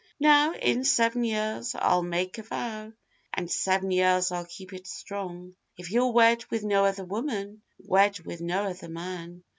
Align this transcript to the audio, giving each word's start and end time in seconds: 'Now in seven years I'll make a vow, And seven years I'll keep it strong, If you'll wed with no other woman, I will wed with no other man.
'Now 0.19 0.53
in 0.55 0.83
seven 0.83 1.23
years 1.23 1.75
I'll 1.77 2.01
make 2.01 2.39
a 2.39 2.41
vow, 2.41 2.91
And 3.35 3.51
seven 3.51 3.91
years 3.91 4.31
I'll 4.31 4.47
keep 4.47 4.73
it 4.73 4.87
strong, 4.87 5.55
If 5.77 5.91
you'll 5.91 6.11
wed 6.11 6.43
with 6.49 6.63
no 6.63 6.85
other 6.85 7.05
woman, 7.05 7.61
I 7.73 7.75
will 7.83 7.87
wed 7.87 8.19
with 8.21 8.41
no 8.41 8.63
other 8.63 8.89
man. 8.89 9.43